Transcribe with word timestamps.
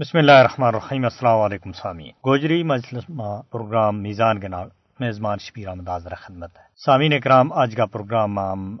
بسم 0.00 0.18
اللہ 0.18 0.32
الرحمن 0.32 0.66
الرحیم، 0.66 1.04
السلام 1.04 1.38
علیکم 1.38 1.72
سامی۔ 1.72 2.04
گوجری 2.04 2.62
مجلس 2.62 3.06
پروگرام 3.50 4.02
میزان 4.02 4.40
کے 4.40 4.48
نام 4.48 4.66
میزمان 5.00 5.38
شبیر 5.38 5.68
احمد 5.68 5.88
آزر 5.88 6.14
خدمت 6.14 6.58
ہے۔ 6.58 6.62
سامعین 6.84 7.12
اکرام، 7.12 7.52
آج 7.52 7.74
کا 7.76 7.86
پروگرام 7.86 8.38
ہم 8.38 8.76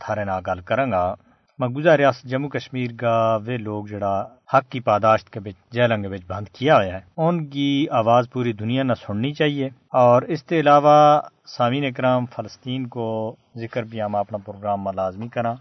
تھارے 0.00 0.24
نا 0.24 0.40
گل 0.46 0.60
کریں 0.60 0.92
گا۔ 0.92 1.14
مقبوضہ 1.58 1.88
ریاست 1.88 2.22
جموں 2.22 2.48
کشمیر 2.48 2.90
کا 3.00 3.38
وہ 3.46 3.52
لوگ 3.58 3.86
جڑا 3.86 4.28
حق 4.54 4.70
کی 4.70 4.80
پاداشت 4.80 5.30
کے 5.30 5.40
بچ، 5.40 5.72
جیلنگ 5.72 6.10
بچ 6.10 6.20
بند 6.26 6.48
کیا 6.48 6.76
ہوا 6.76 6.84
ہے۔ 6.84 7.00
ان 7.16 7.46
کی 7.46 7.86
آواز 7.90 8.30
پوری 8.32 8.52
دنیا 8.52 8.82
نہ 8.82 8.92
سننی 9.06 9.32
چاہیے۔ 9.32 9.66
اور 9.92 10.22
اس 10.22 10.42
کے 10.42 10.60
علاوہ 10.60 11.20
سامعین 11.46 11.84
اکرام، 11.84 12.26
فلسطین 12.26 12.86
کو 12.86 13.36
ذکر 13.56 13.82
بھی 13.82 14.02
ہم 14.02 14.16
اپنا 14.16 14.38
پروگرام 14.38 14.84
میں 14.84 14.92
لازمی 14.92 15.28
کریں 15.28 15.54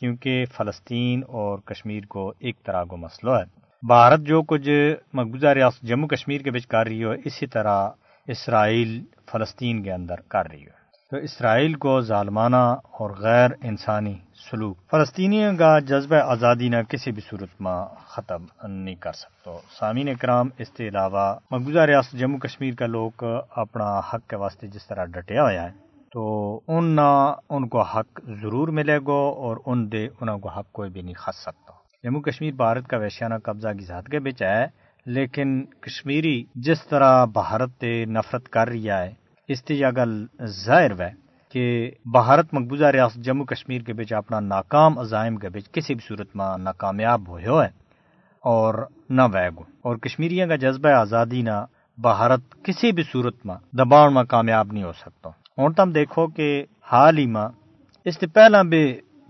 کیونکہ 0.00 0.44
فلسطین 0.56 1.22
اور 1.28 1.58
کشمیر 1.58 2.06
کو 2.08 2.32
ایک 2.38 2.62
طرح 2.64 2.84
کو 2.84 2.96
مسئلہ 2.96 3.30
ہے۔ 3.30 3.67
بھارت 3.82 4.20
جو 4.20 4.42
کچھ 4.42 4.68
مقبوضہ 5.12 5.46
ریاست 5.46 5.82
جموں 5.82 6.08
کشمیر 6.08 6.40
کے 6.40 6.50
بچ 6.50 6.66
کر 6.66 6.86
رہی 6.86 7.04
ہو 7.04 7.10
اسی 7.24 7.46
طرح 7.46 7.88
اسرائیل 8.26 9.04
فلسطین 9.32 9.82
کے 9.82 9.92
اندر 9.92 10.20
کر 10.28 10.50
رہی 10.50 10.62
ہو 10.62 10.76
تو 11.10 11.16
اسرائیل 11.16 11.74
کو 11.74 12.00
ظالمانہ 12.00 12.56
اور 12.56 13.10
غیر 13.10 13.50
انسانی 13.62 14.14
سلوک، 14.50 14.76
فلسطینیوں 14.90 15.52
کا 15.58 15.78
جذبہ 15.78 16.16
آزادی 16.16 16.68
نہ 16.68 16.82
کسی 16.88 17.12
بھی 17.12 17.22
صورت 17.30 17.60
میں 17.60 17.78
ختم 18.06 18.44
نہیں 18.66 18.94
کر 18.94 19.12
سکتا۔ 19.12 19.50
سامعین 19.78 20.14
کرام 20.14 20.48
اس 20.58 20.70
کے 20.70 20.88
علاوہ 20.88 21.34
مقبوضہ 21.50 21.86
ریاست 21.86 22.12
جموں 22.12 22.38
کشمیر 22.38 22.74
کا 22.74 22.86
لوگ 22.86 23.24
اپنا 23.56 23.98
حق 23.98 24.28
کے 24.28 24.36
واسطے 24.36 24.66
جس 24.66 24.86
طرح 24.86 25.04
ڈٹیا 25.04 25.42
ہوا 25.42 25.52
ہے، 25.52 25.70
تو 26.12 26.60
ان 26.68 26.84
نہ 26.96 27.10
ان 27.50 27.68
کو 27.68 27.82
حق 27.82 28.20
ضرور 28.42 28.68
ملے 28.68 28.98
گا 28.98 29.22
اور 29.44 29.56
ان 29.66 29.92
دے 29.92 30.06
انہوں 30.20 30.38
کو 30.38 30.48
حق 30.48 30.72
کوئی 30.72 30.90
بھی 30.90 31.02
نہیں 31.02 31.14
کھا 31.14 31.32
سکتا۔ 31.32 31.77
جموں 32.04 32.20
کشمیر 32.20 32.52
بھارت 32.54 32.86
کا 32.88 32.96
ویشیانہ 32.96 33.34
قبضہ 33.44 33.68
کی 33.78 33.84
ذات 33.84 34.06
کے 34.06 34.18
بچ 34.18 34.42
ہے، 34.42 34.66
لیکن 35.06 35.64
کشمیری 35.80 36.42
جس 36.54 36.86
طرح 36.86 37.24
بھارت 37.24 37.70
تے 37.80 38.04
نفرت 38.04 38.48
کر 38.48 38.68
رہی 38.68 38.90
ہے، 38.90 39.10
اس 39.48 39.64
تے 39.64 39.80
گل 39.96 40.12
ظاہر 40.64 40.92
ہے 41.00 41.10
کہ 41.54 41.64
بھارت 42.12 42.54
مقبوضہ 42.54 42.90
ریاست 42.92 43.24
جموں 43.24 43.46
کشمیر 43.46 43.82
کے 43.82 43.92
بچ 43.92 44.12
اپنا 44.12 44.40
ناکام 44.40 44.98
عزائم 44.98 45.36
کے 45.36 45.48
بچ 45.48 45.70
کسی 45.72 45.94
بھی 45.94 46.06
صورت 46.08 46.36
میں 46.36 46.56
ناکامیاب 46.58 47.28
ہوئے 47.28 47.44
ہے 47.44 47.70
اور 48.44 48.74
نہ 49.10 49.22
ویگو 49.32 49.64
اور 49.82 49.96
کشمیریوں 49.96 50.48
کا 50.48 50.56
جذبہ 50.56 50.90
آزادی 50.94 51.42
نہ 51.42 51.64
بھارت 51.98 52.42
کسی 52.64 52.92
بھی 52.92 53.02
صورت 53.12 53.46
میں 53.46 53.54
دباؤ 53.72 54.10
میں 54.10 54.24
کامیاب 54.24 54.72
نہیں 54.72 54.84
ہو 54.84 54.92
سکتا۔ 54.92 55.28
ہوں 55.58 55.70
تم 55.76 55.92
دیکھو 55.92 56.26
کہ 56.26 56.48
حال 56.92 57.18
ہی 57.18 57.26
میں 57.26 57.48
اس 58.06 58.20
سے 58.20 58.26
پہلا 58.26 58.62
بھی 58.62 58.84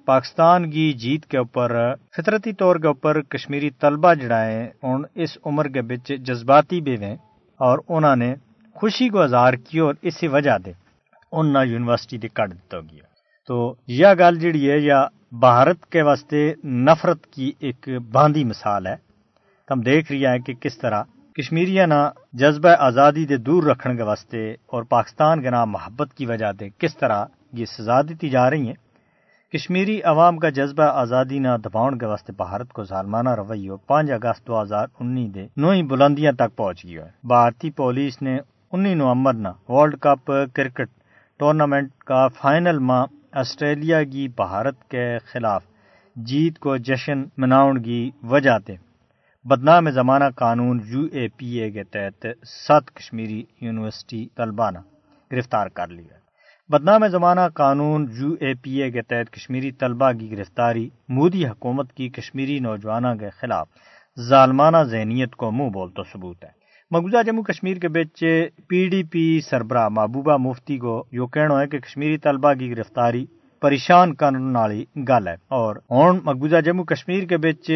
پاکستان 0.09 0.71
کی 0.71 0.93
جیت 0.93 1.27
کے 1.27 1.39
اوپر، 1.39 1.95
فطرتی 2.17 2.53
طور 2.53 2.77
کے 2.77 2.87
اوپر 2.87 3.21
کشمیری 3.23 3.71
طلبہ 3.71 4.15
جڑائے 4.15 4.71
ان 4.83 5.03
اس 5.15 5.39
عمر 5.45 5.69
کے 5.69 5.83
بچ 5.83 6.13
جذباتی 6.19 6.81
بھی 6.81 6.95
ہیں 7.03 7.17
اور 7.61 7.79
انہوں 7.89 8.17
نے 8.17 8.35
خوشی 8.77 9.09
کو 9.09 9.21
اظہار 9.21 9.53
کی 9.53 9.79
اور 9.79 9.95
اسی 10.03 10.29
وجہ 10.29 10.57
دے 10.65 10.73
ان 11.33 11.55
یونیورسٹی 11.67 12.19
دے 12.19 12.29
کٹ 12.29 12.53
دیتا 12.53 12.81
گیا۔ 12.81 13.05
تو 13.49 13.75
یہ 13.87 14.07
گل 14.19 14.39
جڑی 14.39 14.71
ہے، 14.71 14.79
یا 14.79 15.05
بھارت 15.41 15.87
کے 15.87 16.03
واسطے 16.03 16.55
نفرت 16.65 17.27
کی 17.27 17.53
ایک 17.61 17.89
باندھی 18.13 18.45
مثال 18.45 18.87
ہے۔ 18.87 18.97
ہم 19.69 19.81
دیکھ 19.81 20.13
رہی 20.13 20.27
ہیں 20.27 20.39
کہ 20.39 20.55
کس 20.55 20.79
طرح 20.79 21.03
کشمیریاں 21.37 21.87
نہ 21.87 22.01
جذبہ 22.33 22.75
آزادی 22.79 23.27
دے 23.27 23.37
دور 23.37 23.63
رکھنے 23.63 23.97
کے 23.97 24.03
واسطے 24.03 24.51
اور 24.53 24.83
پاکستان 24.83 25.43
کے 25.43 25.51
نام 25.51 25.71
محبت 25.71 26.15
کی 26.15 26.27
وجہ 26.27 26.53
دے 26.61 26.69
کس 26.79 26.97
طرح 26.97 27.25
یہ 27.53 27.65
سزا 27.65 28.03
دیتی 28.03 28.29
جا 28.29 28.51
رہی 28.51 28.67
ہیں۔ 28.67 28.88
کشمیری 29.53 30.03
عوام 30.03 30.39
کا 30.39 30.49
جذبہ 30.49 30.83
آزادی 30.83 31.39
نہ 31.39 31.49
دباؤن 31.65 31.99
کے 31.99 32.07
واسطے 32.07 32.33
بھارت 32.33 32.73
کو 32.73 32.85
ظالمانہ 32.85 33.29
رویو 33.29 33.77
پانچ 33.77 34.11
اگست 34.11 34.47
دو 34.47 34.63
ہزار 34.63 34.87
انیس 35.01 35.35
دے 35.35 35.47
نوئی 35.57 35.83
بلندیاں 35.83 36.33
تک 36.33 36.57
پہنچ 36.57 36.85
گیا 36.85 37.05
ہے 37.05 37.11
بھارتی 37.25 37.71
پولیس 37.71 38.23
نے 38.23 38.37
انی 38.73 38.95
نومبر 38.95 39.35
نہ 39.35 39.49
ورلڈ 39.69 39.97
کپ 40.01 40.33
کرکٹ 40.55 40.91
ٹورنامنٹ 41.41 41.93
کا 42.05 42.29
فائنل 42.29 42.79
ماں 42.79 43.07
آسٹریلیا 43.33 44.03
کی 44.03 44.29
بھارت 44.37 44.85
کے 44.91 45.07
خلاف 45.33 45.65
جیت 46.17 46.59
کو 46.59 46.77
جشن 46.77 47.25
مناؤن 47.37 47.83
کی 47.83 48.11
وجہ 48.23 48.59
تے۔ 48.59 48.77
بدنام 49.45 49.91
زمانہ 49.91 50.31
قانون 50.37 50.81
یو 50.87 51.07
اے 51.13 51.29
پی 51.29 51.47
اے 51.47 51.71
کے 51.71 51.85
تحت 51.85 52.27
سات 52.67 52.91
کشمیری 52.91 53.43
یونیورسٹی 53.61 54.27
طلبہ 54.37 54.71
گرفتار 55.31 55.69
کر 55.69 55.89
لیا 55.89 56.28
بدنام 56.71 57.07
زمانہ 57.09 57.41
قانون 57.55 58.07
یو 58.19 58.33
اے 58.41 58.53
پی 58.55 58.71
اے 58.83 58.91
کے 58.91 59.03
تحت 59.03 59.31
کشمیری 59.33 59.71
طلبہ 59.73 60.11
کی 60.13 60.31
گرفتاری، 60.31 60.89
مودی 61.09 61.47
حکومت 61.47 61.93
کی 61.93 62.09
کشمیری 62.09 62.59
نوجوانوں 62.59 63.15
کے 63.15 63.31
خلاف 63.31 63.69
ظالمانہ 64.29 64.83
ذہنیت 64.83 65.37
کو 65.37 65.51
منہ 65.51 65.71
بول 65.71 65.91
تو 65.91 66.03
ثبوت 66.03 66.45
ہے۔ 66.45 66.51
مقبوضہ 66.91 67.23
جموں 67.27 67.43
کشمیر 67.43 67.77
کے 67.77 67.89
بچ 67.89 68.25
پی 68.69 68.89
ڈی 68.89 69.03
پی 69.03 69.41
سربراہ 69.41 69.89
محبوبہ 69.89 70.37
مفتی 70.37 70.79
کو 70.79 71.05
یہ 71.13 71.27
کہنا 71.27 71.61
ہے 71.61 71.67
کہ 71.67 71.79
کشمیری 71.79 72.19
طلبہ 72.19 72.53
کی 72.53 72.71
گرفتاری 72.71 73.27
پریشان 73.63 74.15
کرنے 74.15 74.59
والی 74.59 74.85
گل 75.09 75.29
ہے 75.29 75.35
اور 75.49 75.77
ہوں 75.91 76.21
مقبوضہ 76.25 76.61
جموں 76.61 76.85
کشمیر 76.85 77.25
کے 77.25 77.37
بچ 77.37 77.71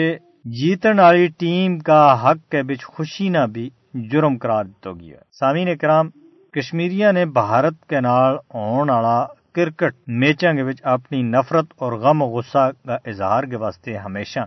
جیتن 0.45 0.99
والی 0.99 1.27
ٹیم 1.27 1.79
کا 1.79 2.03
حق 2.23 2.51
کے 2.51 2.63
بچ 2.63 2.85
خوشی 2.85 3.29
نہ 3.29 3.47
بھی 3.53 3.71
جرم 4.13 4.39
قرار 4.39 4.65
دیتا 4.65 4.93
گیا 4.93 5.17
سامعین 5.33 5.77
کرام 5.77 6.11
کشمیریاں 6.57 7.13
نے 7.13 7.25
بھارت 7.25 7.87
کے 7.87 8.01
نال 8.01 8.37
والا 8.55 9.27
کرکٹ 9.53 9.95
میچوں 10.07 10.53
کے 10.53 10.63
اپنی 10.83 11.23
نفرت 11.23 11.67
اور 11.77 11.93
غم 11.93 12.23
و 12.23 12.27
غصہ 12.27 12.71
کا 12.87 12.97
اظہار 13.05 13.45
کے 13.45 13.57
واسطے 13.57 13.97
ہمیشہ 13.97 14.41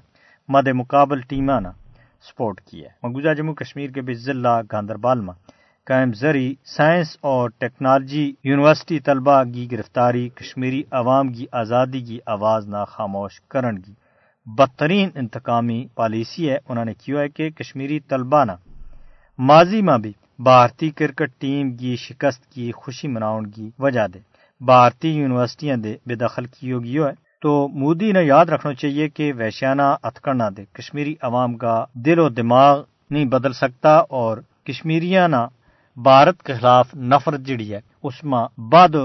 مد 0.50 0.68
مقابل 0.68 1.22
ٹیماں 1.22 1.62
سپورٹ 2.22 2.62
کیا 2.62 2.90
ہے۔ 2.90 2.94
مقبوضہ 3.04 3.34
جموں 3.34 3.54
کشمیر 3.54 3.90
کے 3.90 4.02
بھی 4.02 4.14
ضلع 4.14 4.62
گاندربال 4.72 5.20
میں 5.20 5.34
قائم 5.88 6.14
زری 6.14 6.54
سائنس 6.66 7.18
اور 7.22 7.50
ٹیکنالوجی 7.58 8.34
یونیورسٹی 8.44 9.00
طلبہ 9.00 9.44
کی 9.44 9.72
گرفتاری 9.72 10.30
کشمیری 10.30 10.84
عوام 10.92 11.34
کی 11.34 11.46
آزادی 11.52 12.02
کی 12.02 12.20
آواز 12.26 12.68
نہ 12.68 12.84
خاموش 12.88 13.42
کرن 13.42 13.80
کی 13.80 13.94
بدترین 14.46 15.10
انتقامی 15.16 15.86
پالیسی 15.96 16.50
ہے۔ 16.50 16.58
انہوں 16.70 16.86
نے 16.86 16.94
کیا 16.94 17.20
ہے 17.20 17.30
کہ 17.30 17.50
کشمیری 17.50 18.00
طلبہ 18.00 18.46
نے 18.46 18.54
ماضی 19.40 19.82
میں 19.82 19.98
بھی 19.98 20.14
بھارتی 20.40 20.90
کرکٹ 20.90 21.29
ٹیم 21.40 21.75
کی 21.78 21.96
شکست 21.96 22.51
کی 22.51 22.72
خوشی 22.72 23.07
مناؤن 23.07 23.47
کی 23.47 23.69
وجہ 23.79 24.07
دے۔ 24.13 24.19
بھارتی 24.62 25.09
یونیورسٹیاں 25.09 25.78
دے 25.78 25.96
بے 26.06 26.16
دخل 26.16 26.46
کی 26.46 26.72
ہوگی 26.72 27.00
ہے 27.00 27.12
تو 27.41 27.68
مودی 27.68 28.12
نے 28.12 28.23
یاد 28.23 28.46
رکھنا 28.46 28.73
چاہیے 28.73 29.09
کہ 29.09 29.34
ویشیانہ 29.38 29.96
اتکڑنا 30.03 30.50
دے۔ 30.57 30.63
کشمیری 30.73 31.16
عوام 31.22 31.53
کا 31.53 31.85
دل 31.94 32.19
و 32.19 32.29
دماغ 32.29 32.81
نہیں 33.09 33.25
بدل 33.25 33.53
سکتا 33.53 33.96
اور 33.96 34.38
کشمیریاں 34.63 35.28
نہ 35.28 35.41
بھارت 35.97 36.44
کے 36.44 36.53
خلاف 36.53 36.96
نفرت 36.96 37.40
جڑی 37.40 37.73
ہے۔ 37.73 37.79
اس 38.03 38.23
میں 38.23 38.62
بعد 38.62 38.96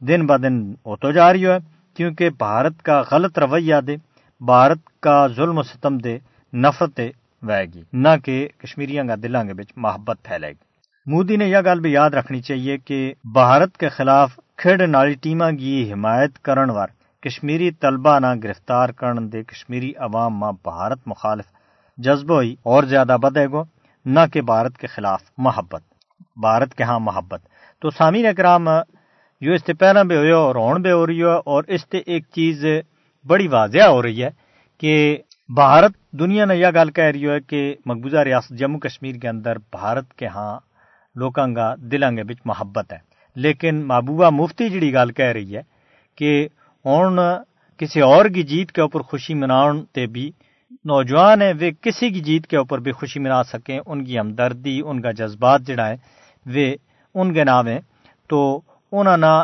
دن 0.00 0.26
ب 0.26 0.42
دن 0.42 0.72
ہوتا 0.86 1.10
جا 1.10 1.32
رہی 1.32 1.46
ہے 1.46 1.56
کیونکہ 1.94 2.30
بھارت 2.30 2.82
کا 2.82 3.02
غلط 3.12 3.38
رویہ 3.38 3.80
دے، 3.86 3.96
بھارت 4.40 5.00
کا 5.00 5.26
ظلم 5.26 5.58
و 5.58 5.62
ستم 5.62 5.98
دے 5.98 6.18
نفرت 6.52 7.00
وے 7.42 7.64
گی 7.74 7.82
نہ 7.92 8.08
کہ 8.24 8.48
کشمیریاں 8.58 9.04
کا 9.04 9.14
دلوں 9.22 9.44
کے 9.44 9.54
بچ 9.54 9.72
محبت 9.76 10.18
پھیلے 10.22 10.48
گی۔ 10.48 10.70
مودی 11.06 11.36
نے 11.36 11.46
یہ 11.48 11.56
گل 11.64 11.80
بھی 11.80 11.92
یاد 11.92 12.10
رکھنی 12.10 12.40
چاہیے 12.40 12.78
کہ 12.78 13.14
بھارت 13.24 13.76
کے 13.76 13.88
خلاف 13.88 14.38
کھیڑ 14.56 14.80
والی 14.94 15.14
ٹیماں 15.14 15.50
کی 15.52 15.92
حمایت 15.92 16.38
کرن 16.38 16.70
وار 16.70 16.88
کشمیری 17.22 17.70
طلبہ 17.70 18.18
نہ 18.18 18.26
گرفتار 18.44 18.88
کرن 18.88 19.32
دے 19.32 19.42
کشمیری 19.42 19.92
عوام 19.96 20.38
ماں 20.38 20.52
بھارت 20.52 20.98
مخالف 21.06 21.44
جذبہ 21.98 22.42
ہی 22.42 22.54
اور 22.62 22.82
زیادہ 22.82 23.16
بدے 23.22 23.46
گو۔ 23.46 23.64
نہ 24.06 24.20
کہ 24.32 24.40
بھارت 24.40 24.78
کے 24.78 24.86
خلاف 24.86 25.22
محبت۔ 25.38 25.82
بھارت 26.36 26.74
کے 26.74 26.84
ہاں 26.84 27.00
محبت۔ 27.00 27.40
تو 27.82 27.90
سامعین 27.90 28.26
اکرام 28.26 28.68
جو 29.40 29.52
اس 29.52 29.62
سے 29.66 29.72
پہلے 29.72 30.04
بھی 30.04 30.16
ہوئے 30.16 30.32
اور 30.32 30.54
ہون 30.54 30.82
بھی 30.82 30.92
ہو 30.92 31.06
رہی 31.06 31.20
ہے 31.20 31.36
اور 31.44 31.64
اس 31.66 31.80
سے 31.90 31.98
ایک 31.98 32.24
چیز 32.32 32.64
بڑی 33.26 33.48
واضح 33.48 33.82
ہو 33.82 34.02
رہی 34.02 34.24
ہے 34.24 34.30
کہ 34.80 35.18
بھارت 35.54 35.92
دنیا 36.12 36.44
نے 36.44 36.56
یہ 36.56 36.66
گل 36.74 36.90
کہہ 36.90 37.04
رہی 37.04 37.28
ہے 37.28 37.40
کہ 37.40 37.74
مقبوضہ 37.86 38.18
ریاست 38.18 38.50
جموں 38.50 38.80
کشمیر 38.80 39.14
کے 39.14 39.28
اندر 39.28 39.58
بھارت 39.58 40.12
کے 40.14 40.26
ہاں 40.26 40.58
لوکاں 41.16 41.46
کا 41.54 41.74
دلوں 41.92 42.16
کے 42.16 42.24
بچ 42.24 42.36
محبت 42.44 42.92
ہے۔ 42.92 42.98
لیکن 43.36 43.82
محبوبہ 43.86 44.30
مفتی 44.30 44.68
جڑی 44.68 44.92
گل 44.94 45.12
کہہ 45.12 45.32
رہی 45.32 45.56
ہے 45.56 45.62
کہ 46.18 46.48
ہوں 46.84 47.18
کسی 47.80 48.00
اور 48.00 48.24
کی 48.24 48.42
جیت 48.42 48.72
کے 48.72 48.80
اوپر 48.80 49.00
خوشی 49.00 49.34
مناؤن 49.34 49.84
تے 49.84 50.06
بھی 50.06 50.30
نوجوان 50.84 51.42
ہیں 51.42 51.52
وہ 51.60 51.70
کسی 51.80 52.10
کی 52.10 52.20
جیت 52.20 52.46
کے 52.46 52.56
اوپر 52.56 52.78
بھی 52.78 52.92
خوشی 52.92 53.20
منا 53.20 53.42
سکیں، 53.42 53.78
ان 53.86 54.04
کی 54.04 54.18
ہمدردی، 54.18 54.80
ان 54.84 55.00
کا 55.00 55.10
جذبات 55.10 55.60
جڑا 55.62 55.88
ہے 55.88 55.96
وہ 56.46 56.74
ان 57.14 57.34
کے 57.34 57.44
نام 57.44 57.66
ہیں۔ 57.66 57.80
تو 58.30 58.60
انہوں 58.92 59.16
نے 59.16 59.34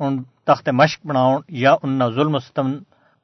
ان 0.00 0.22
تخت 0.44 0.68
مشق 0.68 1.06
بناؤ 1.06 1.36
یا 1.48 1.72
ان 1.82 2.00
ظلم 2.14 2.38
ستم 2.38 2.72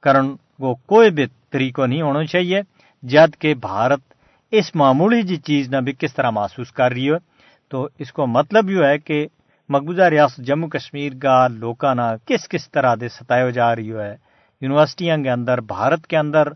کرن 0.02 0.34
کو 0.60 0.74
کوئی 0.86 1.10
بھی 1.10 1.26
طریقہ 1.50 1.82
نہیں 1.82 2.02
ہونا 2.02 2.24
چاہیے 2.24 2.60
جد 3.02 3.36
کہ 3.38 3.54
بھارت 3.54 4.00
اس 4.52 4.74
معمولی 4.74 5.22
جی 5.22 5.36
چیز 5.36 5.68
نہ 5.68 5.76
بھی 5.76 5.92
کس 5.92 6.14
طرح 6.14 6.30
محسوس 6.30 6.72
کر 6.72 6.90
رہی 6.90 7.10
ہو 7.10 7.16
تو 7.72 7.88
اس 7.98 8.12
کو 8.12 8.26
مطلب 8.26 8.70
یہ 8.70 8.84
ہے 8.84 8.98
کہ 8.98 9.26
مقبوضہ 9.70 10.02
ریاست 10.02 10.46
جموں 10.46 10.68
کشمیر 10.68 11.12
کا 11.22 11.46
لوکا 11.48 11.94
نہ 11.94 12.02
کس 12.26 12.48
کس 12.48 12.70
طرح 12.70 12.94
دے 13.00 13.08
ستائے 13.08 13.50
جا 13.52 13.74
رہی 13.76 13.92
ہے 13.92 14.14
یونیورسٹیاں 14.62 15.16
کے 15.16 15.30
اندر 15.30 15.60
بھارت 15.60 16.06
کے 16.06 16.16
اندر 16.16 16.48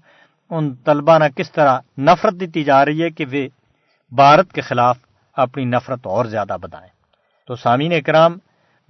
ان 0.51 0.75
طلبہ 0.75 1.19
نہ 1.19 1.29
کس 1.37 1.53
طرح 1.53 1.79
نفرت 1.99 2.41
دیتی 2.41 2.65
جا 2.65 2.85
رہی 2.85 3.03
ہے 3.03 3.11
کہ 3.11 3.25
وہ 3.27 3.47
بھارت 4.13 4.53
کے 4.53 4.61
خلاف 4.61 4.97
اپنی 5.37 5.65
نفرت 5.65 6.07
اور 6.07 6.25
زیادہ 6.25 6.57
بدائیں 6.61 6.89
تو 7.49 7.57
سامعین 7.57 7.93
اکرام 7.93 8.39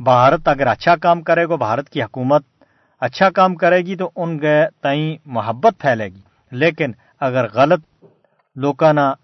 بھارت 0.00 0.48
اگر 0.48 0.66
اچھا 0.66 0.96
کام 0.96 1.22
کرے 1.22 1.46
گا 1.46 1.56
بھارت 1.56 1.88
کی 1.88 2.02
حکومت 2.02 2.42
اچھا 3.04 3.30
کام 3.30 3.54
کرے 3.54 3.78
گی 3.78 3.96
تو 3.96 4.10
ان 4.16 4.38
کے 4.38 4.56
تئیں 4.82 5.16
محبت 5.26 5.74
پھیلے 5.78 6.08
گی۔ 6.08 6.20
لیکن 6.52 6.92
اگر 7.20 7.46
غلط 7.54 8.04
لوکانا 8.56 9.14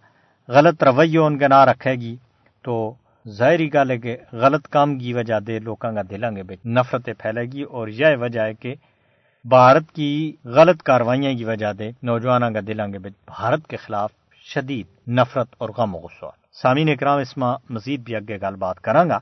غلط 0.49 0.83
رویہ 0.85 1.19
ان 1.19 1.39
کے 1.39 1.49
نہ 1.49 1.65
رکھے 1.65 1.93
گی 1.93 2.17
تو 2.65 2.95
ظاہری 3.29 3.75
گل 3.75 3.91
ہے 3.91 3.99
کہ 3.99 4.17
غلط 4.33 4.69
کام 4.69 4.99
کی 4.99 5.13
وجہ 5.13 5.41
دے 5.41 5.59
لوکاں 5.59 5.93
کا 5.93 6.03
دلوں 6.11 6.31
کے 6.31 6.69
نفرتیں 6.69 7.15
پھیلے 7.19 7.43
گی 7.43 7.63
اور 7.63 7.89
یہ 7.89 8.17
وجہ 8.21 8.41
ہے 8.41 8.55
کہ 8.55 8.75
بھارت 9.45 9.93
کی 9.93 10.37
غلط 10.45 10.83
کاروائیاں 10.83 11.35
کی 11.35 11.45
وجہ 11.45 11.73
دے 11.73 11.91
نوجوانوں 12.03 12.51
کا 12.51 12.61
دلوں 12.67 12.89
کے 12.89 12.99
بھارت 12.99 13.67
کے 13.67 13.77
خلاف 13.77 14.13
شدید 14.55 14.87
نفرت 15.09 15.49
اور 15.59 15.69
غم 15.69 15.95
و 15.95 15.99
غصہ۔ 15.99 16.31
سامعین 16.63 16.89
اکرام، 16.89 17.19
اس 17.19 17.37
میں 17.37 17.53
مزید 17.71 18.01
بھی 18.01 18.17
اگے 18.17 18.37
گل 18.37 18.57
بات 18.57 18.81
کراں 18.81 19.09
گا 19.09 19.19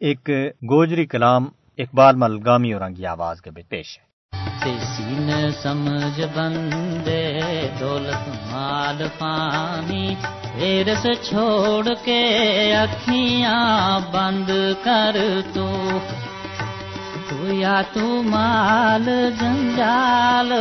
ایک 0.00 0.30
گوجری 0.70 1.06
کلام 1.06 1.48
اقبال 1.78 2.14
ملگامی 2.16 2.72
اور 2.72 2.90
کی 2.96 3.06
آواز 3.06 3.42
کے 3.42 3.50
پیش 3.68 3.98
ہے 3.98 4.04
سین 4.96 5.30
سمجھ 5.62 6.20
بندے، 6.34 7.40
دولت 7.80 8.28
مال 8.28 9.06
پانی 9.18 10.14
ہیرس 10.54 11.02
چھوڑ 11.02 11.88
کے 12.04 12.24
اکھیاں 12.76 14.00
بند 14.12 14.50
کر 14.84 15.16
تو۔ 15.54 15.98
تو 17.28 17.54
یا 17.54 17.82
تو 17.92 18.22
مال 18.22 19.30
جنجال، 19.40 20.52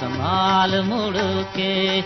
سنبھال 0.00 0.80
مڑ 0.82 1.16
کے۔ 1.52 2.00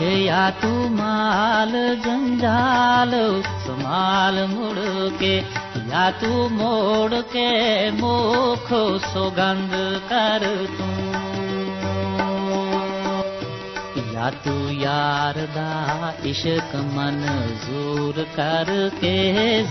یا 0.00 0.50
تو 0.60 0.88
مال 0.90 1.94
جنجال، 2.04 3.42
سنبھال 3.66 4.46
مڑ 4.48 5.08
کے۔ 5.18 5.40
یا 5.88 6.08
تو 6.20 6.48
موڑ 6.52 7.20
کے 7.32 7.50
موکھ 7.90 8.72
سوگند 9.12 9.74
کر 10.08 10.44
تو 10.78 10.84
یا 14.12 14.28
تو 14.44 14.54
یار 14.72 15.34
دا 15.54 16.10
عشق 16.24 16.74
منظور 16.92 18.22
کر 18.34 18.72
کے 19.00 19.16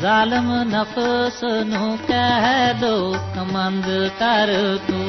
ظالم 0.02 0.52
نفس 0.70 1.44
نو 1.66 1.96
کہہ 2.08 2.72
دو 2.82 2.96
کمند 3.36 3.88
کر 4.18 4.54
تو 4.88 5.02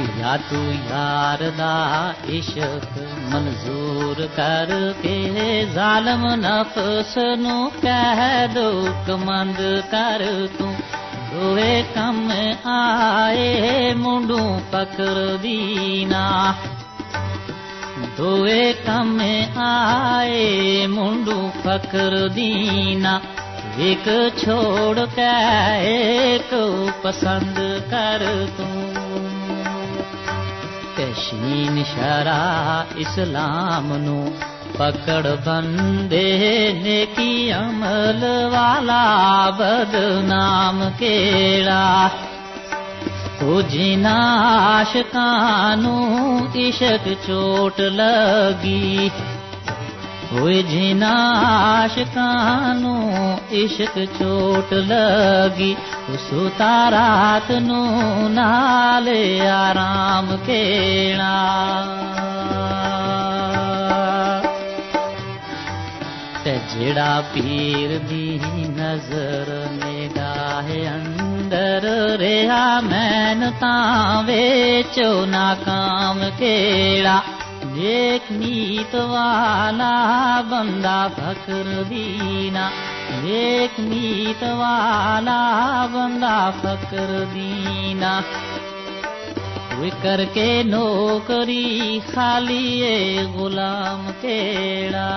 یا 0.00 0.36
تو 0.48 0.70
یار 0.72 1.50
دا 1.58 2.10
عشق 2.28 2.98
منظور 3.22 4.20
کر 4.36 4.92
کے 5.02 5.64
ظالم 5.74 6.26
نفس 6.26 7.16
نو 7.16 7.68
کہہ 7.82 8.46
دو، 8.54 8.86
کمند 9.06 9.60
کر 9.90 10.22
تو۔ 10.58 10.72
دوے 11.32 11.82
کم 11.94 12.32
آئے 12.64 13.94
منڈوں 13.96 14.60
پکڑ 14.70 15.36
دینا۔ 15.42 16.52
دوے 18.18 18.72
کم 18.86 19.22
آئے 19.56 20.86
منڈوں 20.86 21.48
پکڑ 21.62 22.28
دینا۔ 22.28 23.18
ایک 23.76 24.08
چھوڑ 24.36 24.98
کے 25.14 25.44
ایک 25.80 26.54
پسند 27.02 27.58
کر 27.90 28.22
توں 28.56 28.98
نشین 31.32 31.82
شرا 31.84 32.82
اسلام 33.02 33.92
نو 34.04 34.20
پکڑ 34.76 35.22
بندے 35.44 36.22
نیکی 36.82 37.50
عمل 37.52 38.24
والا 38.52 39.50
بدنام 39.58 40.82
کیڑا 40.98 42.08
تو 43.38 43.60
جنا 43.70 44.18
عاشقانو 44.60 45.96
عشق 46.56 47.08
چوٹ 47.26 47.80
لگی 47.80 49.08
ہوئے 50.32 50.62
جنا 50.62 51.14
عاشقانو 51.42 52.96
عشق 53.52 53.98
چوٹ 54.18 54.72
لگی، 54.72 55.74
اس 56.08 56.32
تارات 56.56 57.50
نو 57.50 57.84
نالے 58.28 59.48
آرام 59.48 60.34
کیڑا۔ 60.46 61.34
جڑا 66.72 67.20
پیر 67.32 67.90
دی 68.10 68.38
نظر 68.76 69.48
نگاہ 69.70 70.68
اندر 70.94 71.84
رہا 72.20 72.80
مین 72.82 73.44
تاں 73.58 74.22
ویچو 74.26 75.24
ناکام 75.26 76.22
کیڑا۔ 76.38 77.20
نیک 77.78 78.30
نیت 78.32 78.94
والا 78.94 79.94
بندہ 80.50 81.06
فکر 81.16 81.72
دینا 81.90 82.68
نیک 83.22 83.78
نیت 83.80 84.42
والا 84.58 85.42
بندہ 85.92 86.38
فکر 86.62 87.12
دینا 87.34 88.20
کر 90.02 90.20
کے 90.34 90.62
نوکری 90.66 91.98
خالی 92.14 93.22
غلام 93.34 94.10
کیڑا 94.20 95.08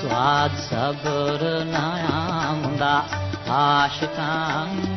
سواد 0.00 0.58
صبر 0.68 1.44
نام 1.66 2.62
دا 2.80 2.98
عاشقان 3.48 4.91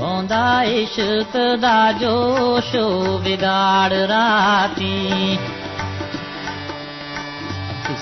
ہوندا 0.00 0.62
عشق 0.62 1.36
دا 1.62 1.90
جوش 2.00 2.76
بگاڑ 3.24 3.92
راتی۔ 3.92 5.36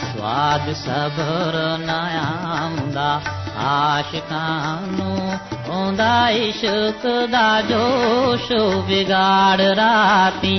سواد 0.00 0.74
صبر 0.76 1.76
نیام 1.78 2.90
دا 2.94 3.18
عاشقانو، 3.56 5.32
ہوندا 5.68 6.28
عشق 6.30 7.06
دا 7.32 7.60
جوش 7.68 8.52
بگاڑ 8.86 9.60
راتی۔ 9.60 10.58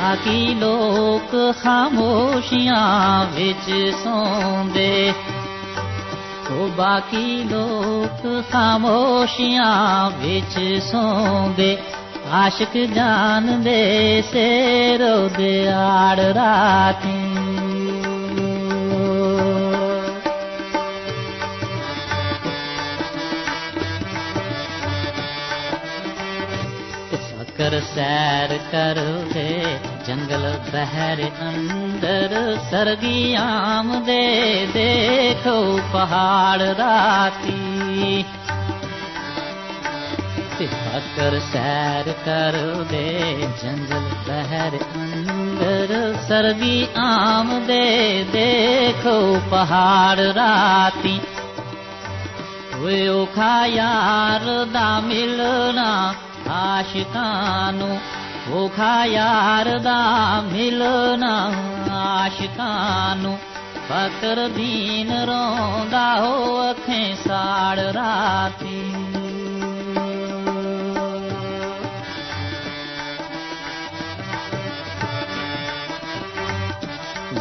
باقی 0.00 0.54
لوک 0.58 1.36
خاموشیاں 1.62 3.24
وچ 3.36 3.70
سوندے۔ 4.02 5.10
تو 6.48 6.68
باقی 6.76 7.42
لوگ 7.50 8.26
خاموشیاں 8.50 10.10
بچ 10.20 10.58
سوندے 10.90 11.74
عاشق 12.32 12.76
جان 12.94 13.48
دے 13.64 13.82
سیرو 14.30 15.16
دے 15.38 15.54
آڑ 15.72 16.18
راتی 16.36 17.16
فکر 27.58 27.78
سیر 27.94 28.56
کر 28.70 28.98
دے، 29.34 29.48
جنگل 30.06 30.44
بہر 30.72 31.20
اندر 32.00 32.54
سرگی 32.70 33.34
آم 33.36 33.88
دے 34.06 34.66
دیکھو 34.74 35.54
پہاڑ 35.92 36.60
راتی 36.78 38.22
فکر 40.58 41.38
سیر 41.52 42.10
کر 42.24 42.56
دے 42.90 43.08
جنگل 43.62 44.06
بہر 44.26 44.76
اندر 44.96 45.94
سرگی 46.28 46.84
آم 46.96 47.50
دے 47.68 47.82
دیکھو 48.32 49.18
پہاڑ 49.50 50.18
راتی 50.36 51.18
ہوئے 52.74 53.06
اوکھا 53.08 53.52
یار 53.66 54.46
دا 54.74 54.88
ملنا 55.06 55.90
عاشقانو 56.50 57.94
اوکھا 58.50 58.94
یار 59.06 59.76
دا 59.84 60.00
ملنا 60.44 61.34
عاشقانو 62.08 63.34
فکر 63.88 64.38
دین 64.56 65.10
روندا 65.28 66.06
ہو 66.20 66.60
اکھیں 66.60 67.14
ساڑ 67.24 67.78
راتی 67.94 68.82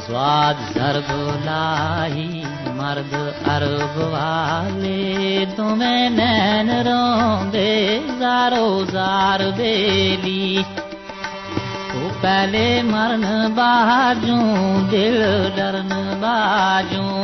زواد 0.08 0.60
ضرب 0.76 1.12
لائی 1.46 2.44
مرد 2.76 3.14
عرب 3.48 3.98
والے 4.12 5.46
تمہیں 5.56 6.10
نین 6.10 6.70
رو 6.70 6.84
روندے 6.86 8.00
زارو 8.20 8.84
زار 8.92 9.40
بیلی 9.58 10.64
پہلے 12.22 12.82
مرن 12.82 13.54
باجوں، 13.56 14.56
دل 14.92 15.24
ڈرن 15.56 16.18
باجوں۔ 16.20 17.24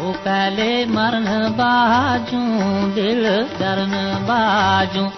وہ 0.00 0.12
پہلے 0.22 0.84
مرن 0.88 1.52
باجوں، 1.56 2.90
دل 2.96 3.42
ڈرن 3.58 4.24
باجوں۔ 4.26 5.08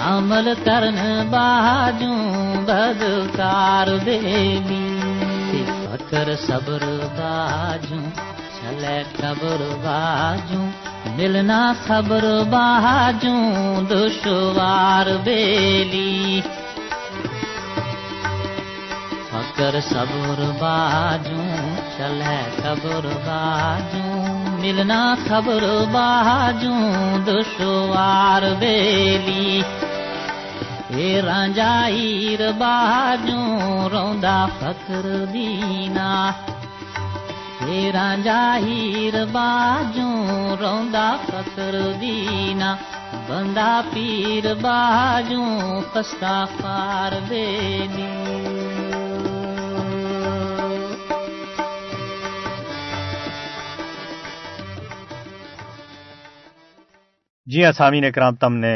عمل 0.00 0.52
کرن 0.64 1.26
باجوں، 1.30 2.54
بدکار 2.64 3.86
بیلی 4.04 4.98
فکر 5.84 6.32
صبر 6.46 6.84
باجوں، 7.16 8.10
چلے 8.60 9.02
خبر 9.16 9.62
باجوں۔ 9.82 10.66
ملنا 11.16 11.72
خبر 11.86 12.24
باجوں، 12.50 13.82
دشوار 13.90 15.16
بیلی۔ 15.24 16.40
فکر 19.62 19.78
صبر 19.80 20.40
باجوں 20.60 21.76
چلے 21.96 22.38
خبر 22.62 23.04
باجوں 23.26 24.34
ملنا 24.62 25.02
خبر 25.26 25.64
باجوں 25.92 27.18
دشوار 27.26 28.42
بیلی 28.60 29.62
اے 30.94 31.20
رانجا 31.26 31.70
ہیر 31.86 32.42
باجوں 32.58 33.88
روندا 33.92 34.34
فکر 34.58 35.06
دینا 35.32 36.10
اے 37.66 37.90
رانجا 37.94 38.42
ہیر 38.64 39.24
باجوں 39.32 40.56
روندا 40.62 41.08
فکر 41.26 41.80
دینا 42.00 42.74
بندہ 43.28 43.80
پیر 43.92 44.52
باجوں 44.62 45.80
پستا 45.92 46.44
خار 46.58 47.20
بیلی 47.28 48.41
جی 57.46 57.64
ہاں 57.64 57.72
سامعین 57.72 58.10
کرام 58.10 58.34
تم 58.34 58.56
نے 58.56 58.74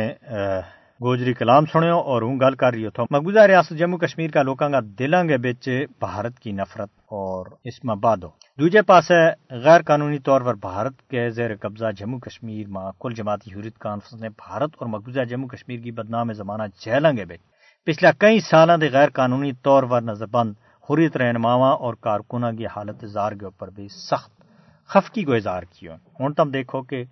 گوجری 1.00 1.32
کلام 1.34 1.66
سنیو 1.66 1.98
اور 1.98 2.22
ہوں 2.22 2.40
گل 2.40 2.54
کر 2.54 2.72
رہی 2.72 2.88
تھا 2.90 3.02
مقبوضہ 3.10 3.40
ریاست 3.40 3.78
جموں 3.78 3.98
کشمیر 3.98 4.30
کا 4.30 4.42
لوکاں 4.42 4.68
کا 4.70 4.80
دلاں 4.98 5.22
گے 5.24 5.36
بچ 5.36 5.68
بھارت 6.00 6.38
کی 6.38 6.52
نفرت 6.52 6.88
اور 7.10 7.46
اس 7.64 7.84
میں 7.84 7.94
بادو 7.94 8.28
دوجے 8.58 8.82
پاس 8.82 9.10
ہے 9.10 9.24
غیر 9.50 9.82
قانونی 9.82 10.18
طور 10.18 10.40
پر 10.40 10.54
بھارت 10.54 11.02
کے 11.10 11.28
زیر 11.30 11.56
قبضہ 11.56 11.90
جموں 11.96 12.18
کشمیر 12.18 12.68
میں 12.68 12.90
کل 13.00 13.14
جماعتی 13.14 13.52
حریت 13.54 13.78
کانفرنس 13.78 14.22
نے 14.22 14.28
بھارت 14.28 14.70
اور 14.78 14.88
مقبوضہ 14.88 15.24
جموں 15.24 15.48
کشمیر 15.48 15.80
کی 15.80 15.90
بدنام 15.90 16.32
زمانہ 16.32 16.62
جہلاں 16.80 17.12
گے 17.16 17.24
بچ 17.24 17.40
پچھلے 17.86 18.10
کئی 18.18 18.40
سالوں 18.40 18.76
کے 18.78 18.88
غیر 18.92 19.10
قانونی 19.10 19.52
طور 19.62 19.82
پر 19.82 20.02
نظر 20.02 20.26
بند، 20.26 20.54
حریت 20.88 21.16
رہنماواں 21.16 21.72
اور 21.76 21.94
کارکنوں 21.94 22.52
کی 22.52 22.66
حالت 22.66 23.06
زار 23.06 23.32
کے 23.32 23.44
اوپر 23.44 23.70
بھی 23.70 23.88
سخت 23.88 24.30
خفکی 24.90 25.24
کو 25.24 25.32
اظہار 25.32 25.62
کیا 25.62 25.96
ہوں 26.18 26.34
تم 26.34 26.50
دیکھو 26.50 26.82
کہ 26.82 27.04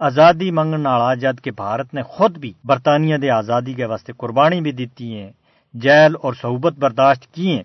آزادی 0.00 0.50
منگن 0.50 0.86
والا 0.86 1.14
جد 1.14 1.40
کہ 1.40 1.50
بھارت 1.50 1.94
نے 1.94 2.02
خود 2.02 2.38
بھی 2.38 2.52
برطانیہ 2.64 3.16
دے 3.16 3.30
آزادی 3.30 3.72
کے 3.74 3.84
واسطے 3.84 4.12
قربانی 4.16 4.60
بھی 4.60 4.72
دیتی 4.72 5.18
ہیں، 5.18 5.32
جیل 5.74 6.14
اور 6.22 6.34
صحبت 6.34 6.72
برداشت 6.78 7.34
کی 7.34 7.56
ہیں۔ 7.56 7.62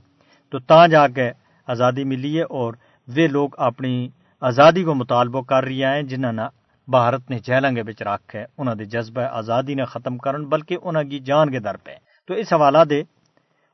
تو 0.52 0.60
تا 0.60 0.88
جا 0.88 1.08
کے 1.08 1.32
آزادی 1.68 2.04
ملی 2.04 2.38
ہے 2.38 2.44
اور 2.44 2.74
وہ 3.08 3.28
لوگ 3.28 3.50
اپنی 3.58 4.10
آزادی 4.42 4.84
کو 4.84 4.94
مطالبہ 4.94 5.42
کر 5.42 5.64
رہی 5.64 5.84
ہیں 5.84 6.02
جنہوں 6.02 6.32
نے 6.32 6.42
بھارت 6.88 7.30
نے 7.30 7.40
جیلوں 7.40 7.84
بچ 7.84 8.02
رکھ 8.02 8.36
ہے۔ 8.36 8.46
انہوں 8.58 8.76
دے 8.76 8.86
جذبہ 8.86 9.22
آزادی 9.22 9.74
نے 9.74 9.86
ختم 9.86 10.18
کرن، 10.18 10.46
بلکہ 10.46 10.78
انہوں 10.84 11.04
کی 11.04 11.20
جان 11.20 11.52
کے 11.52 11.60
در 11.60 11.78
پہ۔ 11.78 11.92
تو 12.28 12.34
اس 12.34 12.54
حوالہ 12.54 12.84
دے 12.90 13.04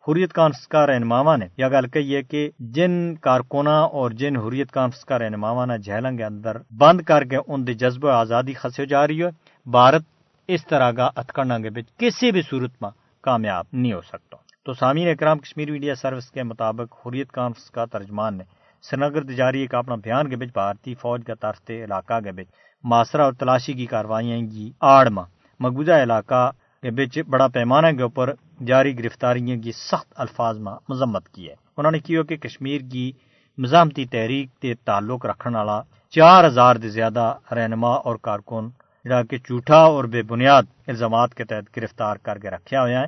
حریت 0.08 0.34
کانفرنس 0.34 0.68
کا 0.68 0.88
رہنماوا 0.88 1.36
نے 1.36 1.46
یہ 1.58 1.66
گل 1.66 1.88
کہی 1.88 2.16
ہے 2.16 2.22
کہ 2.24 2.50
جن 2.60 3.16
کارکنا 3.16 3.80
اور 3.80 4.12
جن 4.12 4.38
حریت 4.38 4.72
کانفرنس 4.72 5.06
کا 5.06 5.20
رہنماوا 5.20 5.66
نے 5.66 5.78
جہلنگ 5.78 6.18
کے 6.18 6.24
اندر 6.24 6.58
بند 6.78 7.02
کر 7.02 7.24
کے 7.24 7.38
ان 7.48 7.68
دے 7.68 7.74
جذبہ 7.74 8.12
آزادی 8.12 8.54
خسے 8.54 8.86
جا 8.86 9.08
رہی 9.08 9.24
ہے، 9.24 9.30
بھارت 9.66 10.04
اس 10.50 10.66
طرح 10.66 10.92
کا 10.92 11.10
اتکڑنا 11.16 11.58
کے 11.60 11.70
بچ 11.70 11.98
کسی 11.98 12.32
بھی 12.32 12.42
صورت 12.42 12.82
میں 12.82 12.90
کامیاب 13.24 13.66
نہیں 13.74 13.94
ہو 13.94 14.02
سکتا۔ 14.02 14.38
تو 14.66 14.74
سامعین 14.74 15.08
اکرام 15.08 15.40
کشمیر 15.40 15.72
میڈیا 15.72 15.96
سروس 15.96 16.32
کے 16.32 16.44
مطابق 16.44 16.96
حریت 17.06 17.32
کانفرنس 17.32 17.72
کا 17.72 17.86
ترجمان 17.86 18.38
نے 18.38 18.44
سرینگر 18.84 19.24
تجاری 19.24 19.62
ایک 19.62 19.76
اپنا 19.76 19.96
بیان 19.96 20.30
کے 20.30 20.36
بچ 20.36 20.54
بھارتی 20.54 20.94
فوج 20.94 21.22
کا 21.28 21.34
طرف 21.34 21.72
علاقہ 21.84 22.20
کے 22.20 22.32
بچ 22.32 22.48
ماسرا 22.84 23.24
اور 23.24 23.34
تلاشی 23.34 23.74
کی 23.74 23.86
کاروائیاں 23.86 24.40
کی 24.52 24.72
آڑ 24.80 25.10
میں 25.10 25.24
مقبوضہ 25.60 26.04
علاقہ 26.04 26.50
کے 26.82 26.92
بچ 26.92 27.18
بڑا 27.30 27.48
پیمانہ 27.48 27.96
کے 27.98 28.04
اوپر 28.04 28.34
جاری 28.66 29.04
گرفتاریوں 29.04 29.62
کی 29.62 29.72
سخت 29.72 30.14
الفاظ 30.16 30.58
میں 30.58 30.74
مذمت 30.90 31.30
کی 31.30 31.50
ہے۔ 31.50 31.56
انہوں 31.78 31.92
نے 31.92 32.00
کیا 32.00 32.24
کہ 32.24 32.38
کشمیر 32.38 32.82
کی 32.92 33.12
مزاحمتی 33.58 34.06
تحریک 34.06 34.60
کے 34.62 34.74
تعلق 34.86 35.26
رکھنے 35.26 35.58
والا 35.58 35.82
چار 36.10 36.48
ہزار 36.48 36.76
سے 36.76 36.90
زیادہ 36.90 37.36
رہنما 37.52 37.90
اور 37.90 38.16
کارکن 38.16 38.70
جڑا 39.06 39.24
کہ 39.24 39.38
جھوٹا 39.38 39.78
اور 39.78 40.04
بے 40.04 40.22
بنیاد 40.22 40.64
الزامات 40.88 41.36
کے 41.36 41.44
تحت 41.44 41.78
گرفتار 41.78 42.16
کر 42.16 42.38
کے 42.38 42.50
رکھا 42.50 42.82
ہوا 42.82 42.90
ہے، 42.90 43.06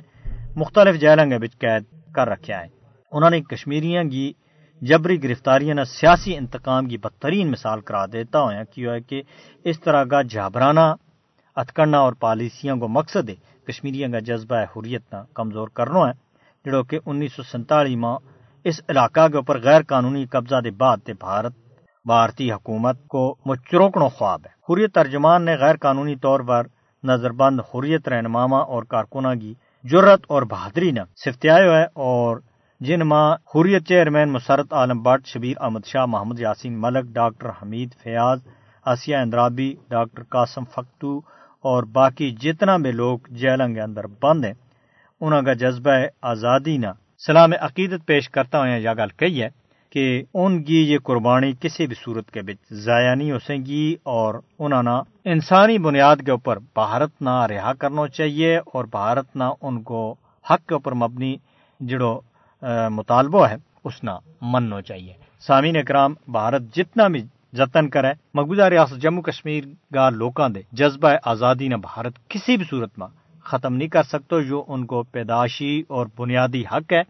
مختلف 0.56 1.00
جیلوں 1.00 1.26
کے 1.30 1.46
قید 1.46 2.12
کر 2.14 2.28
رکھا 2.28 2.60
ہے۔ 2.60 2.66
انہوں 3.12 3.30
نے 3.30 3.40
کشمیریاں 3.40 4.04
کی 4.04 4.32
جبری 4.80 5.22
گرفتاریاں 5.22 5.74
نے 5.74 5.84
سیاسی 5.84 6.36
انتقام 6.36 6.86
کی 6.86 6.98
بدترین 6.98 7.50
مثال 7.50 7.80
کرا 7.80 8.06
دیتا 8.06 8.40
ہوا 8.40 8.64
کیا 8.64 8.92
ہے 8.92 9.00
کہ 9.00 9.22
اس 9.64 9.80
طرح 9.80 10.04
کا 10.04 10.22
جھابرانا 10.22 10.94
اتکڑنا 11.56 11.98
اور 11.98 12.12
پالیسیوں 12.12 12.76
کو 12.76 12.88
مقصد 12.88 13.28
ہے 13.28 13.34
کشمیریوں 13.66 14.10
کا 14.12 14.18
جذبہ 14.18 14.56
حریت 14.56 15.02
نہ 15.12 15.22
کمزور 15.34 15.68
کرنا 15.68 16.08
ہے، 16.08 16.12
جڑو 16.64 16.82
کہ 16.82 16.98
انیس 17.06 17.32
سو 17.36 17.42
سنتالی 17.42 17.96
میں 17.96 18.16
اس 18.64 18.80
علاقہ 18.88 19.28
کے 19.28 19.36
اوپر 19.36 19.58
غیر 19.60 19.82
قانونی 19.82 20.24
قبضہ 20.26 20.60
دے 20.60 20.70
بعد 20.70 20.96
تے 21.06 21.12
بھارت، 21.12 21.52
بھارتی 22.06 22.50
حکومت 22.52 23.06
کو 23.06 23.22
مچروکڑوں 23.46 24.08
خواب 24.08 24.40
ہے۔ 24.46 24.52
حریت 24.68 24.94
ترجمان 24.94 25.44
نے 25.44 25.56
غیر 25.56 25.76
قانونی 25.76 26.16
طور 26.16 26.40
پر 26.40 26.66
نظر 27.04 27.30
بند 27.32 27.60
حریت 27.60 28.08
رہنماما 28.08 28.58
اور 28.72 28.82
کارکنہ 28.82 29.34
کی 29.40 29.54
جرت 29.84 30.24
اور 30.28 30.42
بہادری 30.42 30.90
نے 30.90 31.00
سفتیائی 31.24 31.68
ہے 31.68 31.84
اور 32.08 32.36
جن 32.80 33.00
ماں 33.00 33.26
Hurriyat 33.54 33.88
chairman 33.88 34.32
Masarrat 34.32 34.72
Alam 34.72 35.02
Bhat 35.02 35.26
Shabir 35.26 35.56
Ahmad 35.60 35.84
Shah, 35.86 36.06
Muhammad 36.06 36.38
Yasin 36.40 36.80
Malik, 36.80 37.04
doctor 37.14 37.50
Hamid 37.62 37.94
Fayaz 38.02 38.40
Asiya 38.86 39.16
Andrabi, 39.16 39.74
doctor 39.88 40.22
Qasim 40.22 40.64
Fakhtu 40.64 41.18
اور 41.64 41.82
باقی 41.82 42.30
جتنا 42.30 42.76
بھی 42.76 42.92
لوگ 42.92 43.18
جیلوں 43.30 43.68
کے 43.74 43.80
اندر 43.80 44.06
بند 44.22 44.44
ہیں 44.44 44.52
انہوں 45.20 45.42
کا 45.42 45.52
جذبہ 45.52 45.90
آزادی 46.22 46.76
نہ 46.76 46.86
سلام 47.26 47.52
عقیدت 47.60 48.06
پیش 48.06 48.28
کرتا 48.28 48.60
ہوں 48.60 48.78
یہ 48.78 48.88
گل 48.98 49.08
کہی 49.16 49.42
ہے 49.42 49.48
کہ 49.90 50.22
ان 50.34 50.62
کی 50.62 50.80
یہ 50.92 50.98
قربانی 51.04 51.52
کسی 51.60 51.86
بھی 51.86 51.96
صورت 52.04 52.30
کے 52.30 52.42
بچ 52.42 52.72
ضائع 52.74 53.14
نہیں 53.14 53.32
ہو 53.32 53.38
سکے 53.38 53.94
اور 54.02 54.34
انہوں 54.58 54.82
نے 54.82 55.30
انسانی 55.30 55.78
بنیاد 55.78 56.16
کے 56.16 56.30
اوپر 56.30 56.58
بھارت 56.74 57.22
نہ 57.22 57.36
رہا 57.50 57.72
کرنا 57.72 58.08
چاہیے 58.08 58.56
اور 58.56 58.84
بھارت 58.84 59.36
نہ 59.36 59.44
ان 59.62 59.82
کو 59.82 60.14
حق 60.50 60.66
کے 60.66 60.74
اوپر 60.74 60.92
مبنی 60.92 61.36
جڑو 61.80 62.20
مطالبہ 62.90 63.48
ہے، 63.48 63.56
اس 63.84 64.04
نہ 64.04 64.10
مننا 64.40 64.80
چاہیے۔ 64.82 65.12
سامعین 65.46 65.76
اکرام، 65.76 66.14
بھارت 66.28 66.62
جتنا 66.76 67.08
بھی 67.08 67.22
جتن 67.52 67.88
کرے۔ 67.88 68.12
مقبوضہ 68.34 68.62
ریاست 68.62 69.02
جموں 69.02 69.22
کشمیر 69.22 69.64
کا 69.94 70.08
لوکاں 70.10 70.48
دے 70.48 70.60
جذبہ 70.72 71.08
آزادی 71.24 71.68
نے 71.68 71.76
بھارت 71.76 72.28
کسی 72.28 72.56
بھی 72.56 72.64
صورت 72.70 72.98
میں 72.98 73.06
ختم 73.44 73.74
نہیں 73.74 73.88
کر 73.88 74.02
سکتا 74.02 74.40
جو 74.40 74.64
ان 74.68 74.84
کو 74.86 75.02
پیدائشی 75.02 75.82
اور 75.88 76.06
بنیادی 76.18 76.62
حق 76.72 76.92
ہے 76.92 77.00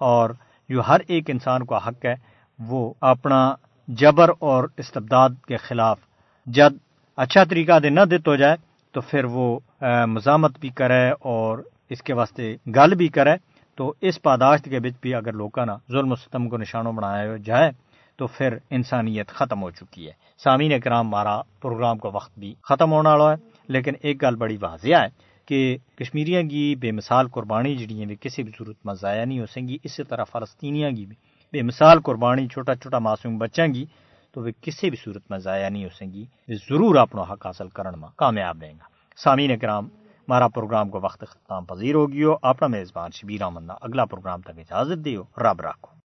اور 0.00 0.30
جو 0.68 0.82
ہر 0.88 1.00
ایک 1.06 1.30
انسان 1.30 1.64
کو 1.64 1.76
حق 1.76 2.04
ہے۔ 2.06 2.14
وہ 2.58 2.92
اپنا 3.00 3.40
جبر 3.88 4.30
اور 4.38 4.68
استبداد 4.76 5.30
کے 5.48 5.56
خلاف 5.56 5.98
جد 6.46 6.76
اچھا 7.16 7.44
طریقہ 7.44 7.78
دے 7.82 7.90
نہ 7.90 8.00
دیت 8.10 8.28
ہو 8.28 8.36
جائے 8.36 8.56
تو 8.94 9.00
پھر 9.00 9.24
وہ 9.24 9.58
مزامت 10.06 10.58
بھی 10.60 10.68
کرے 10.68 11.04
اور 11.34 11.58
اس 11.90 12.02
کے 12.02 12.12
واسطے 12.12 12.54
گل 12.76 12.94
بھی 12.94 13.08
کرے۔ 13.08 13.36
تو 13.78 13.92
اس 14.00 14.20
پاداشت 14.22 14.64
کے 14.64 14.78
بچ 14.80 14.94
بھی 15.00 15.14
اگر 15.14 15.32
لوگوں 15.32 15.64
نے 15.66 15.72
ظلم 15.92 16.12
و 16.12 16.16
ستم 16.16 16.48
کو 16.48 16.56
نشانوں 16.58 16.92
بنایا 16.92 17.36
جائے 17.36 17.70
تو 18.16 18.26
پھر 18.26 18.56
انسانیت 18.70 19.28
ختم 19.28 19.62
ہو 19.62 19.70
چکی 19.70 20.06
ہے۔ 20.06 20.12
سامعین 20.38 20.80
کرام 20.80 21.06
ہمارا 21.06 21.40
پروگرام 21.60 21.98
کا 21.98 22.08
وقت 22.08 22.38
بھی 22.38 22.54
ختم 22.62 22.92
ہونے 22.92 23.08
والا 23.08 23.30
ہے، 23.30 23.36
لیکن 23.68 23.92
ایک 24.00 24.22
گل 24.22 24.36
بڑی 24.36 24.56
واضح 24.60 24.94
ہے 24.94 25.06
کہ 25.46 25.76
کشمیریوں 25.96 26.42
کی 26.42 26.74
بے 26.80 26.92
مثال 26.92 27.28
قربانی 27.28 27.76
جڑی 27.76 28.04
ہیں 28.04 28.16
کسی 28.16 28.42
بھی 28.42 28.52
صورت 28.58 28.76
میں 28.84 28.94
ضائع 28.94 29.24
نہیں 29.24 29.40
ہو 29.40 29.46
سکیں 29.46 29.68
گی، 29.68 29.78
اسی 29.84 30.04
طرح 30.04 30.24
فلسطینیاں 30.24 30.90
کی 30.90 31.06
بھی۔ 31.06 31.16
بے 31.52 31.62
مثال 31.62 32.00
قربانی 32.00 32.48
چھوٹا 32.48 32.74
چھوٹا 32.74 32.98
معصوم 32.98 33.38
بچوں 33.38 33.68
کی 33.68 33.84
تو 34.32 34.42
وہ 34.42 34.50
کسی 34.60 34.90
بھی 34.90 34.98
صورت 35.04 35.30
میں 35.30 35.38
ضائع 35.38 35.68
نہیں 35.68 35.84
ہو 35.84 35.88
سکیں 35.88 36.12
گی۔ 36.12 36.24
ضرور 36.48 36.96
اپنا 36.96 37.22
حق 37.22 37.46
حاصل 37.46 37.68
کرنے 37.68 37.96
میں 37.96 38.08
کامیاب 38.16 38.62
رہیں 38.62 38.72
گا۔ 38.72 38.84
سامعین 39.16 39.58
کرام 39.58 39.86
ہمارا 39.86 40.48
پروگرام 40.48 40.88
کو 40.88 41.00
وقت 41.00 41.24
ختم 41.28 41.64
پذیر 41.64 41.94
ہوگی 41.94 42.24
ہو 42.24 42.36
اپنا 42.42 42.68
میزبان 42.68 43.10
شبیر 43.10 43.42
احمد 43.42 43.70
اگلا 43.80 44.04
پروگرام 44.04 44.40
تک 44.40 44.58
اجازت 44.58 45.04
دیو، 45.04 45.22
رب 45.38 45.60
رکھو 45.60 45.95